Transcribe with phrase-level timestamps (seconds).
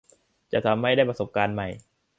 [0.51, 1.67] จะทำให้ได้ประสบการณ์ใหม่